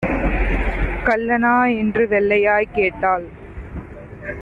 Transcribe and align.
"கள்ளனா" 1.05 1.77
என்று 1.77 2.07
வெள்ளையாய்க் 2.07 2.73
கேட்டாள். 2.73 3.25